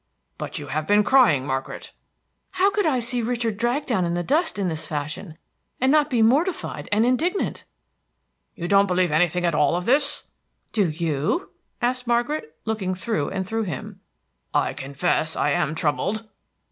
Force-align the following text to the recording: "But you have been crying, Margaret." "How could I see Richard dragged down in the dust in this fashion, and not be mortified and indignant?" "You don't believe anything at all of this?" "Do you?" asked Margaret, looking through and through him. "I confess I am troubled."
"But 0.39 0.57
you 0.57 0.65
have 0.65 0.87
been 0.87 1.03
crying, 1.03 1.45
Margaret." 1.45 1.91
"How 2.53 2.71
could 2.71 2.87
I 2.87 2.99
see 2.99 3.21
Richard 3.21 3.57
dragged 3.57 3.85
down 3.89 4.03
in 4.03 4.15
the 4.15 4.23
dust 4.23 4.57
in 4.57 4.67
this 4.67 4.87
fashion, 4.87 5.37
and 5.79 5.91
not 5.91 6.09
be 6.09 6.23
mortified 6.23 6.89
and 6.91 7.05
indignant?" 7.05 7.65
"You 8.55 8.67
don't 8.67 8.87
believe 8.87 9.11
anything 9.11 9.45
at 9.45 9.53
all 9.53 9.75
of 9.75 9.85
this?" 9.85 10.23
"Do 10.73 10.89
you?" 10.89 11.51
asked 11.83 12.07
Margaret, 12.07 12.57
looking 12.65 12.95
through 12.95 13.29
and 13.29 13.47
through 13.47 13.65
him. 13.65 13.99
"I 14.55 14.73
confess 14.73 15.35
I 15.35 15.51
am 15.51 15.75
troubled." 15.75 16.27